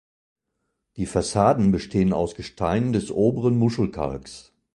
Die 0.97 1.05
Fassaden 1.05 1.71
bestehen 1.71 2.11
aus 2.11 2.33
Gestein 2.33 2.91
des 2.91 3.11
Oberen 3.11 3.55
Muschelkalks. 3.55 4.51